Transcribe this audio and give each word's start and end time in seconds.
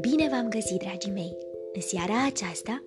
Bine 0.00 0.28
v-am 0.30 0.48
găsit, 0.48 0.78
dragii 0.78 1.12
mei! 1.12 1.36
În 1.72 1.80
seara 1.80 2.26
aceasta 2.26 2.84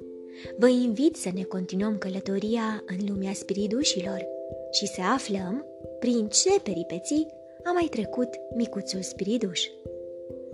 vă 0.57 0.67
invit 0.67 1.15
să 1.15 1.29
ne 1.33 1.43
continuăm 1.43 1.97
călătoria 1.97 2.83
în 2.85 2.97
lumea 3.07 3.33
spiridușilor 3.33 4.25
și 4.71 4.87
să 4.87 5.01
aflăm 5.13 5.65
prin 5.99 6.27
ce 6.27 6.59
peripeții 6.63 7.27
a 7.63 7.71
mai 7.71 7.87
trecut 7.89 8.29
micuțul 8.55 9.01
spiriduș. 9.01 9.61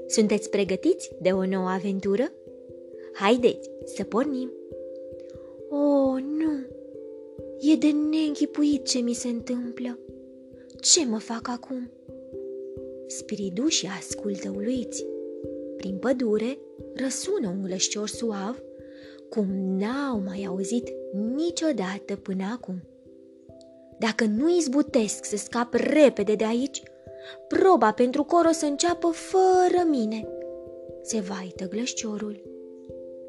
Sunteți 0.08 0.50
pregătiți 0.50 1.12
de 1.22 1.30
o 1.30 1.46
nouă 1.46 1.70
aventură? 1.70 2.32
Haideți 3.14 3.70
să 3.84 4.04
pornim! 4.04 4.52
Oh, 5.70 6.22
nu! 6.22 6.66
E 7.60 7.76
de 7.76 7.92
neînchipuit 8.10 8.86
ce 8.86 9.00
mi 9.00 9.14
se 9.14 9.28
întâmplă. 9.28 10.00
Ce 10.82 11.06
mă 11.06 11.20
fac 11.20 11.48
acum? 11.48 11.92
Spiridușii 13.08 13.88
ascultă 13.98 14.50
uluiți. 14.56 15.06
Prin 15.78 15.98
pădure 15.98 16.58
răsună 16.96 17.48
un 17.48 17.62
glășcior 17.62 18.08
suav, 18.08 18.62
cum 19.30 19.46
n-au 19.78 20.20
mai 20.20 20.46
auzit 20.48 20.90
niciodată 21.36 22.16
până 22.22 22.44
acum. 22.54 22.82
Dacă 24.00 24.26
nu 24.26 24.58
izbutesc 24.58 25.26
să 25.26 25.38
scap 25.38 25.74
repede 25.74 26.36
de 26.36 26.46
aici, 26.46 26.84
proba 27.48 27.92
pentru 27.92 28.24
cor 28.24 28.46
o 28.46 28.52
să 28.52 28.66
înceapă 28.66 29.08
fără 29.08 29.88
mine. 29.90 30.28
Se 31.02 31.20
vaită 31.20 31.68
glășciorul. 31.68 32.42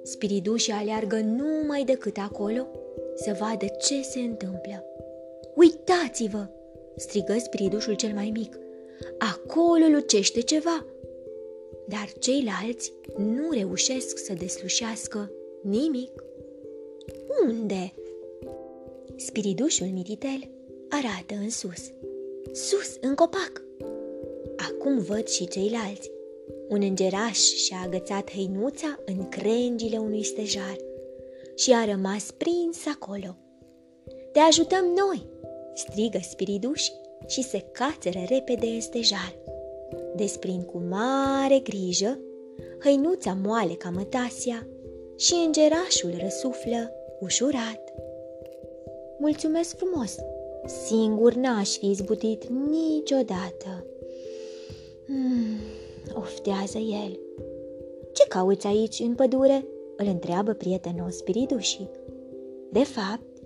Spiridușii 0.02 0.72
aleargă 0.72 1.20
numai 1.20 1.84
decât 1.84 2.16
acolo 2.16 2.66
să 3.14 3.36
vadă 3.40 3.66
ce 3.78 4.02
se 4.02 4.18
întâmplă. 4.18 4.84
Uitați-vă! 5.54 6.46
strigă 6.96 7.36
spiridușul 7.38 7.94
cel 7.94 8.12
mai 8.14 8.30
mic. 8.34 8.58
Acolo 9.18 9.86
lucește 9.86 10.40
ceva! 10.40 10.86
Dar 11.88 12.12
ceilalți 12.18 12.92
nu 13.16 13.50
reușesc 13.50 14.18
să 14.18 14.32
deslușească 14.32 15.30
nimic. 15.62 16.22
Unde? 17.46 17.94
Spiridușul 19.16 19.86
mititel 19.86 20.50
arată 20.88 21.34
în 21.42 21.50
sus. 21.50 21.92
Sus, 22.52 22.96
în 23.00 23.14
copac! 23.14 23.62
Acum 24.56 24.98
văd 24.98 25.26
și 25.26 25.48
ceilalți. 25.48 26.10
Un 26.68 26.82
îngeraș 26.82 27.38
și-a 27.38 27.80
agățat 27.84 28.30
hăinuța 28.32 28.98
în 29.04 29.28
crengile 29.28 29.98
unui 29.98 30.24
stejar 30.24 30.76
și 31.54 31.72
a 31.72 31.84
rămas 31.84 32.30
prins 32.30 32.86
acolo. 32.86 33.36
Te 34.32 34.38
ajutăm 34.38 34.84
noi!" 34.84 35.26
strigă 35.74 36.18
spiriduș 36.22 36.82
și 37.28 37.42
se 37.42 37.64
cațără 37.72 38.24
repede 38.28 38.66
în 38.66 38.80
stejar. 38.80 39.38
Desprind 40.16 40.64
cu 40.64 40.82
mare 40.88 41.58
grijă 41.58 42.18
hăinuța 42.82 43.38
moale 43.42 43.74
ca 43.74 43.90
mătasia 43.90 44.68
și 45.16 45.34
îngerașul 45.46 46.14
răsuflă 46.22 46.90
ușurat. 47.20 47.94
Mulțumesc 49.18 49.76
frumos! 49.76 50.16
Singur 50.86 51.32
n-aș 51.34 51.76
fi 51.76 51.90
izbutit 51.90 52.44
niciodată. 52.70 53.86
Hmm, 55.06 55.58
oftează 56.14 56.78
el. 56.78 57.20
Ce 58.12 58.26
cauți 58.28 58.66
aici 58.66 58.98
în 58.98 59.14
pădure? 59.14 59.66
îl 59.96 60.06
întreabă 60.06 60.52
prietenos 60.52 61.16
spiridușii. 61.16 61.90
De 62.72 62.84
fapt, 62.84 63.37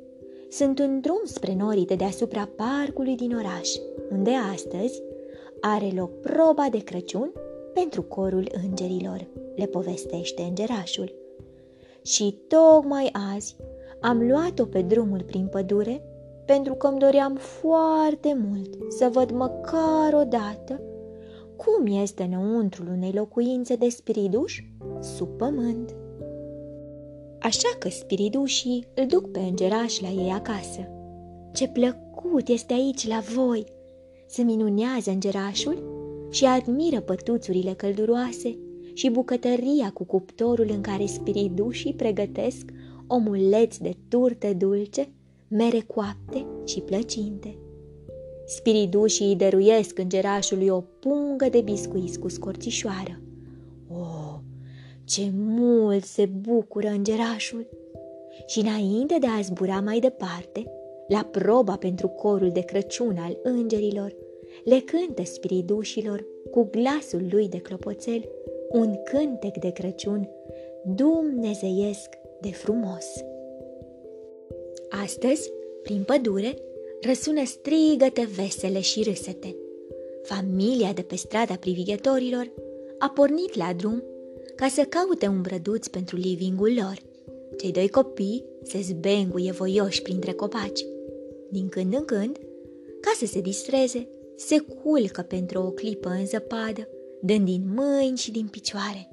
sunt 0.52 0.78
un 0.78 1.00
drum 1.00 1.20
spre 1.24 1.54
norii 1.54 1.86
de 1.86 1.94
deasupra 1.94 2.48
parcului 2.56 3.16
din 3.16 3.34
oraș, 3.34 3.68
unde 4.10 4.30
astăzi 4.52 5.02
are 5.60 5.90
loc 5.94 6.20
proba 6.20 6.66
de 6.70 6.78
Crăciun 6.78 7.32
pentru 7.74 8.02
corul 8.02 8.48
îngerilor, 8.62 9.26
le 9.56 9.66
povestește 9.66 10.42
îngerașul. 10.42 11.14
Și 12.02 12.38
tocmai 12.48 13.10
azi 13.34 13.56
am 14.00 14.28
luat-o 14.28 14.64
pe 14.64 14.82
drumul 14.82 15.22
prin 15.22 15.46
pădure 15.46 16.04
pentru 16.46 16.74
că 16.74 16.86
îmi 16.86 16.98
doream 16.98 17.34
foarte 17.34 18.36
mult 18.48 18.92
să 18.92 19.08
văd 19.12 19.30
măcar 19.30 20.12
o 20.14 20.24
dată 20.24 20.80
cum 21.56 21.86
este 21.86 22.22
înăuntrul 22.22 22.88
unei 22.88 23.12
locuințe 23.12 23.76
de 23.76 23.88
spiriduș 23.88 24.62
sub 25.00 25.28
pământ. 25.28 25.94
Așa 27.42 27.76
că 27.78 27.88
spiridușii 27.88 28.86
îl 28.94 29.06
duc 29.06 29.30
pe 29.30 29.38
îngeraș 29.38 30.00
la 30.00 30.08
ei 30.08 30.30
acasă. 30.30 30.88
Ce 31.52 31.68
plăcut 31.68 32.48
este 32.48 32.72
aici 32.72 33.06
la 33.06 33.22
voi! 33.34 33.64
Se 34.26 34.42
minunează 34.42 35.10
îngerașul 35.10 35.82
și 36.30 36.44
admiră 36.44 37.00
pătuțurile 37.00 37.72
călduroase 37.72 38.58
și 38.94 39.10
bucătăria 39.10 39.90
cu 39.94 40.04
cuptorul 40.04 40.66
în 40.70 40.80
care 40.80 41.06
spiridușii 41.06 41.94
pregătesc 41.94 42.70
omuleți 43.06 43.82
de 43.82 43.96
turte 44.08 44.52
dulce, 44.52 45.12
mere 45.48 45.80
coapte 45.80 46.46
și 46.66 46.80
plăcinte. 46.80 47.58
Spiridușii 48.46 49.26
îi 49.26 49.36
dăruiesc 49.36 49.98
îngerașului 49.98 50.68
o 50.68 50.80
pungă 50.80 51.48
de 51.50 51.60
biscuiți 51.60 52.18
cu 52.18 52.28
scorțișoară. 52.28 53.20
Oh, 55.12 55.18
ce 55.18 55.30
mult 55.34 56.04
se 56.04 56.26
bucură 56.26 56.88
îngerașul! 56.88 57.66
Și 58.46 58.58
înainte 58.58 59.16
de 59.20 59.26
a 59.26 59.40
zbura 59.40 59.80
mai 59.80 60.00
departe, 60.00 60.72
la 61.08 61.28
proba 61.30 61.76
pentru 61.76 62.08
corul 62.08 62.50
de 62.50 62.60
Crăciun 62.60 63.16
al 63.18 63.38
îngerilor, 63.42 64.16
le 64.64 64.78
cântă 64.78 65.24
spiridușilor 65.24 66.24
cu 66.50 66.68
glasul 66.70 67.26
lui 67.30 67.48
de 67.48 67.58
clopoțel 67.58 68.28
un 68.70 68.94
cântec 69.04 69.56
de 69.56 69.70
Crăciun 69.70 70.28
dumnezeiesc 70.84 72.08
de 72.40 72.50
frumos. 72.50 73.06
Astăzi, 75.02 75.50
prin 75.82 76.02
pădure, 76.02 76.54
răsună 77.00 77.44
strigăte 77.44 78.28
vesele 78.36 78.80
și 78.80 79.02
râsete. 79.02 79.56
Familia 80.22 80.92
de 80.92 81.02
pe 81.02 81.16
strada 81.16 81.54
privighetorilor 81.54 82.50
a 82.98 83.10
pornit 83.14 83.54
la 83.54 83.72
drum 83.76 84.02
ca 84.62 84.68
să 84.68 84.82
caute 84.82 85.26
un 85.26 85.40
brăduț 85.40 85.86
pentru 85.86 86.16
livingul 86.16 86.74
lor. 86.74 87.02
Cei 87.58 87.72
doi 87.72 87.88
copii 87.88 88.44
se 88.62 88.80
zbenguie 88.80 89.52
voioși 89.52 90.02
printre 90.02 90.32
copaci. 90.32 90.84
Din 91.50 91.68
când 91.68 91.94
în 91.94 92.04
când, 92.04 92.36
ca 93.00 93.10
să 93.16 93.26
se 93.26 93.40
distreze, 93.40 94.08
se 94.36 94.58
culcă 94.58 95.22
pentru 95.22 95.62
o 95.62 95.70
clipă 95.70 96.08
în 96.08 96.26
zăpadă, 96.26 96.88
dând 97.20 97.44
din 97.44 97.62
mâini 97.74 98.16
și 98.16 98.30
din 98.30 98.46
picioare. 98.50 99.08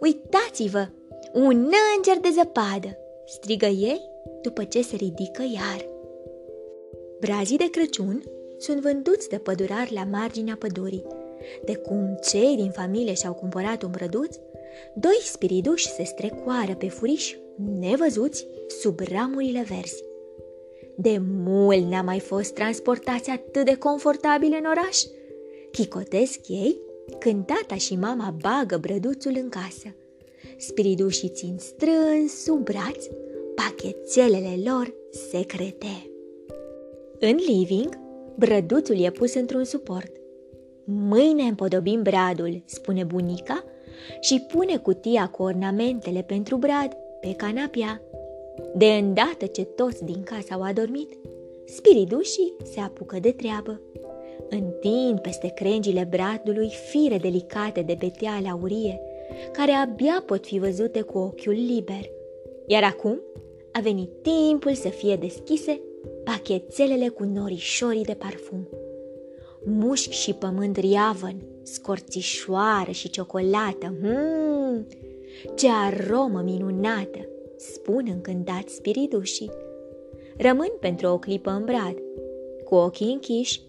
Uitați-vă! 0.00 0.88
Un 1.32 1.70
înger 1.96 2.18
de 2.20 2.28
zăpadă! 2.34 2.96
strigă 3.26 3.66
ei 3.66 4.00
după 4.42 4.64
ce 4.64 4.82
se 4.82 4.96
ridică 4.96 5.42
iar. 5.54 5.88
Brazii 7.20 7.58
de 7.58 7.70
Crăciun 7.70 8.22
sunt 8.58 8.80
vânduți 8.80 9.28
de 9.28 9.38
pădurari 9.38 9.92
la 9.94 10.04
marginea 10.04 10.56
pădurii. 10.56 11.06
De 11.64 11.76
cum 11.76 12.18
cei 12.30 12.56
din 12.56 12.70
familie 12.70 13.14
și-au 13.14 13.32
cumpărat 13.32 13.82
un 13.82 13.90
brăduț, 13.90 14.36
doi 14.94 15.20
spiriduși 15.22 15.88
se 15.88 16.04
strecoară 16.04 16.74
pe 16.74 16.88
furiș 16.88 17.36
nevăzuți 17.80 18.46
sub 18.80 19.00
ramurile 19.00 19.64
verzi. 19.68 20.04
De 20.96 21.20
mult 21.22 21.90
n-a 21.90 22.02
mai 22.02 22.20
fost 22.20 22.54
transportați 22.54 23.30
atât 23.30 23.64
de 23.64 23.76
confortabil 23.76 24.56
în 24.58 24.64
oraș. 24.64 24.98
Chicotesc 25.70 26.48
ei 26.48 26.76
când 27.18 27.44
tata 27.46 27.74
și 27.74 27.96
mama 27.96 28.34
bagă 28.40 28.76
brăduțul 28.76 29.32
în 29.42 29.48
casă. 29.48 29.94
Spiridușii 30.56 31.28
țin 31.28 31.56
strâns 31.58 32.42
sub 32.42 32.64
braț 32.64 33.04
pachetțelele 33.54 34.60
lor 34.64 34.94
secrete. 35.30 36.10
În 37.18 37.36
living, 37.48 37.98
brăduțul 38.36 39.04
e 39.04 39.10
pus 39.10 39.34
într-un 39.34 39.64
suport. 39.64 40.12
Mâine 40.84 41.42
împodobim 41.42 42.02
bradul, 42.02 42.62
spune 42.64 43.04
bunica, 43.04 43.64
și 44.20 44.40
pune 44.52 44.76
cutia 44.76 45.28
cu 45.28 45.42
ornamentele 45.42 46.22
pentru 46.22 46.56
brad 46.56 46.96
pe 47.20 47.34
canapia. 47.34 48.00
De 48.74 48.86
îndată 48.86 49.46
ce 49.46 49.64
toți 49.64 50.04
din 50.04 50.22
casă 50.22 50.54
au 50.54 50.62
adormit, 50.62 51.18
spiridușii 51.64 52.56
se 52.62 52.80
apucă 52.80 53.18
de 53.20 53.30
treabă. 53.30 53.80
Întind 54.48 55.20
peste 55.20 55.48
crengile 55.48 56.06
bradului 56.10 56.70
fire 56.90 57.18
delicate 57.18 57.80
de 57.80 57.96
beteale 57.98 58.48
aurie, 58.48 59.00
care 59.52 59.72
abia 59.72 60.22
pot 60.26 60.46
fi 60.46 60.58
văzute 60.58 61.00
cu 61.00 61.18
ochiul 61.18 61.52
liber. 61.52 62.10
Iar 62.66 62.82
acum 62.82 63.20
a 63.72 63.80
venit 63.80 64.10
timpul 64.22 64.74
să 64.74 64.88
fie 64.88 65.16
deschise 65.16 65.80
pachetelele 66.24 67.08
cu 67.08 67.24
norișorii 67.24 68.04
de 68.04 68.14
parfum. 68.14 68.68
Mușchi 69.64 70.14
și 70.14 70.32
pământ 70.34 70.76
riavăn, 70.76 71.36
scorțișoară 71.62 72.90
și 72.90 73.10
ciocolată, 73.10 73.94
hmm, 74.00 74.86
ce 75.56 75.68
aromă 75.70 76.40
minunată, 76.40 77.28
spun 77.56 78.08
încântat 78.12 78.68
spiridușii. 78.68 79.50
Rămân 80.36 80.72
pentru 80.80 81.06
o 81.06 81.18
clipă 81.18 81.50
în 81.50 81.64
brad, 81.64 81.94
cu 82.64 82.74
ochii 82.74 83.12
închiși, 83.12 83.60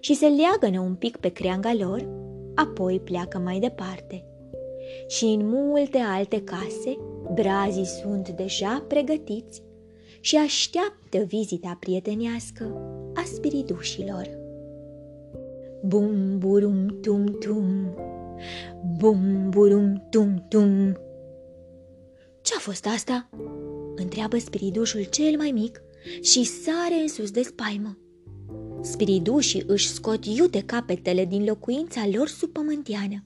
și 0.00 0.14
se 0.14 0.26
leagănă 0.26 0.80
un 0.80 0.94
pic 0.94 1.16
pe 1.16 1.28
creanga 1.28 1.74
lor, 1.78 2.08
apoi 2.54 3.00
pleacă 3.00 3.38
mai 3.38 3.58
departe. 3.58 4.24
Și 5.06 5.24
în 5.24 5.48
multe 5.48 5.98
alte 5.98 6.42
case, 6.42 6.96
brazii 7.34 7.84
sunt 7.84 8.28
deja 8.28 8.84
pregătiți 8.88 9.62
și 10.20 10.36
așteaptă 10.36 11.18
vizita 11.26 11.76
prietenească 11.80 12.64
a 13.14 13.22
spiridușilor. 13.34 14.37
Bum 15.82 16.38
burum 16.38 16.98
tum 17.00 17.24
tum, 17.24 17.94
bum 18.98 19.50
burum 19.50 20.06
tum 20.10 20.46
tum. 20.48 20.96
Ce-a 22.42 22.58
fost 22.58 22.86
asta? 22.86 23.28
Întreabă 23.96 24.38
spiridușul 24.38 25.02
cel 25.02 25.36
mai 25.36 25.50
mic 25.50 25.82
și 26.22 26.44
sare 26.44 27.00
în 27.00 27.08
sus 27.08 27.30
de 27.30 27.42
spaimă. 27.42 27.98
Spiridușii 28.80 29.64
își 29.66 29.88
scot 29.88 30.24
iute 30.24 30.62
capetele 30.62 31.24
din 31.24 31.44
locuința 31.44 32.08
lor 32.12 32.28
subpământiană. 32.28 33.24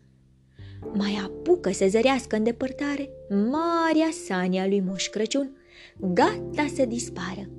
Mai 0.95 1.21
apucă 1.25 1.73
să 1.73 1.87
zărească 1.89 2.37
în 2.37 2.43
depărtare 2.43 3.09
marea 3.29 4.09
sania 4.27 4.67
lui 4.67 4.81
Moș 4.81 5.09
Crăciun, 5.09 5.57
gata 5.99 6.67
să 6.75 6.85
dispară. 6.85 7.51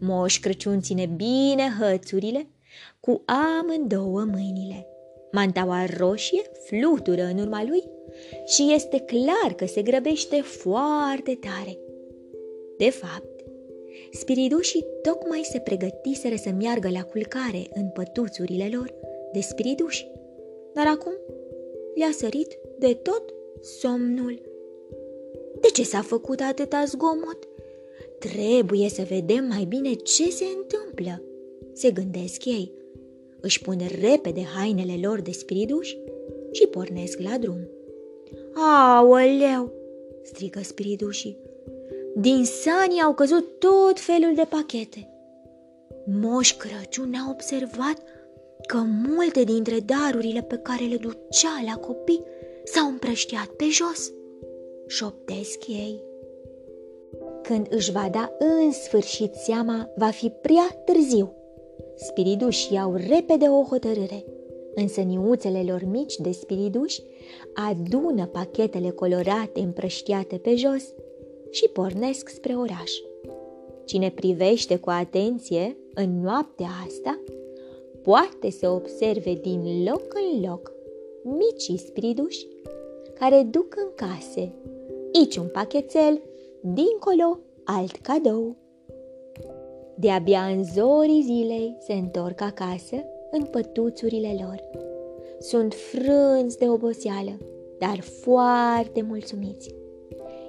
Moș 0.00 0.38
Crăciun 0.38 0.80
ține 0.80 1.06
bine 1.06 1.76
hățurile 1.80 2.46
cu 3.00 3.22
amândouă 3.24 4.24
mâinile. 4.32 4.86
Mantaua 5.32 5.86
roșie 5.98 6.42
flutură 6.64 7.22
în 7.22 7.38
urma 7.38 7.64
lui 7.64 7.82
și 8.46 8.72
este 8.74 8.98
clar 8.98 9.52
că 9.56 9.66
se 9.66 9.82
grăbește 9.82 10.36
foarte 10.40 11.38
tare. 11.40 11.78
De 12.76 12.90
fapt, 12.90 13.44
spiridușii 14.12 14.86
tocmai 15.02 15.40
se 15.50 15.58
pregătiseră 15.58 16.34
să 16.36 16.50
meargă 16.50 16.88
la 16.90 17.02
culcare 17.02 17.68
în 17.74 17.88
pătuțurile 17.88 18.68
lor 18.72 18.94
de 19.32 19.40
spiriduși, 19.40 20.10
dar 20.74 20.86
acum 20.86 21.12
le-a 21.94 22.10
sărit 22.12 22.58
de 22.78 22.94
tot 22.94 23.22
somnul. 23.60 24.40
De 25.60 25.68
ce 25.68 25.82
s-a 25.82 26.02
făcut 26.02 26.40
atâta 26.40 26.84
zgomot? 26.84 27.48
Trebuie 28.18 28.88
să 28.88 29.02
vedem 29.08 29.44
mai 29.44 29.64
bine 29.64 29.92
ce 29.92 30.30
se 30.30 30.44
întâmplă, 30.56 31.22
se 31.72 31.90
gândesc 31.90 32.44
ei. 32.44 32.72
Își 33.40 33.60
pun 33.60 33.78
repede 34.00 34.42
hainele 34.42 34.98
lor 35.02 35.20
de 35.20 35.30
spiriduși 35.30 35.98
și 36.50 36.66
pornesc 36.66 37.18
la 37.18 37.38
drum. 37.38 37.68
Aoleu! 38.54 39.72
strigă 40.22 40.60
spiridușii. 40.62 41.38
Din 42.16 42.44
sani 42.44 43.02
au 43.02 43.14
căzut 43.14 43.58
tot 43.58 44.00
felul 44.00 44.34
de 44.34 44.46
pachete. 44.48 45.08
Moș 46.20 46.56
Crăciun 46.56 47.14
a 47.14 47.30
observat 47.30 48.02
că 48.66 48.76
multe 49.08 49.44
dintre 49.44 49.78
darurile 49.78 50.42
pe 50.42 50.56
care 50.56 50.84
le 50.84 50.96
ducea 50.96 51.62
la 51.66 51.80
copii 51.80 52.22
s-au 52.64 52.88
împrăștiat 52.88 53.46
pe 53.46 53.64
jos. 53.70 54.12
Șoptesc 54.86 55.66
ei. 55.68 56.02
Când 57.42 57.66
își 57.70 57.92
va 57.92 58.08
da 58.12 58.32
în 58.38 58.72
sfârșit 58.72 59.34
seama, 59.34 59.90
va 59.96 60.10
fi 60.10 60.32
prea 60.42 60.82
târziu. 60.84 61.34
Spiridușii 61.94 62.74
iau 62.76 62.94
repede 62.94 63.44
o 63.44 63.62
hotărâre. 63.62 64.24
Însă 64.74 65.00
niuțele 65.00 65.62
lor 65.66 65.82
mici 65.90 66.16
de 66.16 66.30
spiriduși 66.30 67.02
adună 67.54 68.26
pachetele 68.26 68.90
colorate 68.90 69.60
împrăștiate 69.60 70.36
pe 70.36 70.54
jos 70.54 70.84
și 71.50 71.68
pornesc 71.68 72.28
spre 72.28 72.54
oraș. 72.54 72.90
Cine 73.84 74.10
privește 74.10 74.76
cu 74.76 74.90
atenție 74.90 75.76
în 75.94 76.20
noaptea 76.20 76.68
asta, 76.86 77.20
poate 78.02 78.50
să 78.50 78.68
observe 78.68 79.34
din 79.42 79.84
loc 79.90 80.02
în 80.32 80.48
loc 80.48 80.72
micii 81.22 81.78
spiriduși 81.78 82.46
care 83.18 83.42
duc 83.50 83.74
în 83.76 84.06
case, 84.06 84.52
aici 85.14 85.36
un 85.36 85.48
pachetel, 85.52 86.22
dincolo 86.60 87.38
alt 87.64 87.96
cadou. 87.96 88.56
De-abia 89.94 90.40
în 90.40 90.64
zorii 90.64 91.22
zilei 91.22 91.76
se 91.78 91.92
întorc 91.92 92.40
acasă 92.40 92.96
în 93.30 93.44
pătuțurile 93.44 94.36
lor. 94.40 94.62
Sunt 95.38 95.74
frânți 95.74 96.58
de 96.58 96.68
oboseală, 96.68 97.38
dar 97.78 98.00
foarte 98.00 99.02
mulțumiți. 99.02 99.74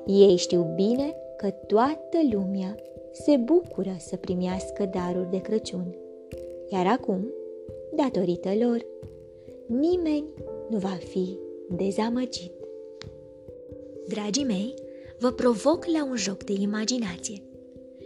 Ei 0.05 0.35
știu 0.35 0.73
bine 0.75 1.15
că 1.37 1.49
toată 1.49 2.17
lumea 2.31 2.75
se 3.11 3.37
bucură 3.37 3.95
să 3.97 4.15
primească 4.15 4.89
daruri 4.91 5.29
de 5.29 5.41
Crăciun. 5.41 5.95
Iar 6.69 6.87
acum, 6.87 7.27
datorită 7.95 8.49
lor, 8.59 8.85
nimeni 9.67 10.25
nu 10.69 10.77
va 10.77 10.97
fi 11.09 11.37
dezamăgit. 11.69 12.51
Dragii 14.07 14.45
mei, 14.45 14.73
vă 15.19 15.31
provoc 15.31 15.85
la 15.85 16.05
un 16.05 16.15
joc 16.15 16.43
de 16.43 16.53
imaginație. 16.59 17.41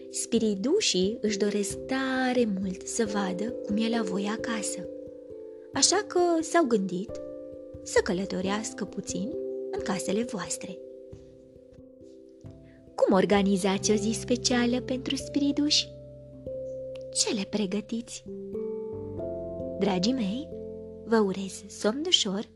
Spiridușii 0.09 1.17
își 1.21 1.37
doresc 1.37 1.77
tare 1.77 2.47
mult 2.61 2.87
să 2.87 3.09
vadă 3.13 3.43
cum 3.65 3.77
e 3.77 3.89
la 3.89 4.01
voi 4.01 4.29
acasă. 4.37 4.87
Așa 5.73 6.05
că 6.07 6.19
s-au 6.41 6.63
gândit 6.63 7.21
să 7.83 7.99
călătorească 8.03 8.85
puțin 8.85 9.33
în 9.71 9.79
casele 9.83 10.23
voastre. 10.23 10.77
Cum 12.95 13.13
organizați 13.13 13.91
o 13.91 13.95
zi 13.95 14.11
specială 14.11 14.81
pentru 14.81 15.15
spiriduși? 15.15 15.87
Ce 17.13 17.33
le 17.33 17.45
pregătiți? 17.49 18.23
Dragii 19.79 20.13
mei, 20.13 20.49
vă 21.05 21.17
urez 21.17 21.63
somn 21.67 22.01
ușor, 22.07 22.49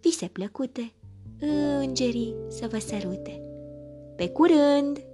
vise 0.00 0.26
plăcute, 0.32 0.92
îngerii 1.80 2.34
să 2.48 2.66
vă 2.70 2.78
sărute. 2.78 3.42
Pe 4.16 4.28
curând! 4.28 5.04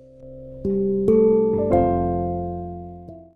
Thank 1.59 1.73
you. 1.73 1.98